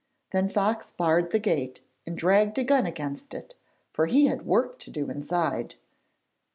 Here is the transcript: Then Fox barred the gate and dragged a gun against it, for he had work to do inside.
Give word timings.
Then 0.31 0.49
Fox 0.49 0.91
barred 0.91 1.29
the 1.29 1.37
gate 1.37 1.81
and 2.07 2.17
dragged 2.17 2.57
a 2.57 2.63
gun 2.63 2.87
against 2.87 3.35
it, 3.35 3.53
for 3.93 4.07
he 4.07 4.25
had 4.25 4.47
work 4.47 4.79
to 4.79 4.89
do 4.89 5.11
inside. 5.11 5.75